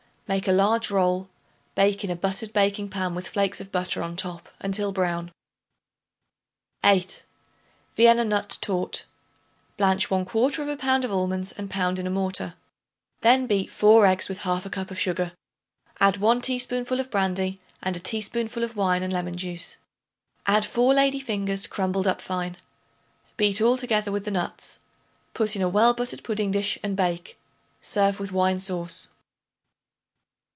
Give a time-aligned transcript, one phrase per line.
[0.27, 1.29] Make a large roll;
[1.75, 5.29] bake in a buttered baking pan with flakes of butter on top until brown.
[6.85, 7.25] 8.
[7.97, 9.03] Vienna Nut Torte.
[9.75, 12.53] Blanch 1/4 pound of almonds and pound in a mortar.
[13.19, 15.33] Then beat 4 eggs with 1/2 cup of sugar.
[15.99, 19.75] Add 1 teaspoonful of brandy and a teaspoonful of wine and lemon juice;
[20.45, 22.55] add 4 lady fingers crumbled up fine.
[23.35, 24.79] Beat all together with the nuts;
[25.33, 27.37] put in a well buttered pudding dish and bake.
[27.81, 29.09] Serve with wine sauce.